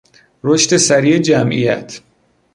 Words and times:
رشد 0.43 0.77
سریع 0.77 1.17
جمعیت 1.19 2.01